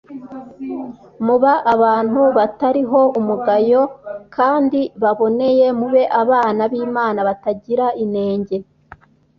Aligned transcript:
muba 1.25 1.53
abantu 1.73 2.21
batariho 2.37 3.01
umugayo 3.19 3.81
s 3.87 3.91
kandi 4.35 4.79
baboneye 5.01 5.65
mube 5.79 6.03
abana 6.21 6.61
b 6.71 6.73
Imana 6.87 7.19
batagira 7.27 7.85
inenge 8.03 8.55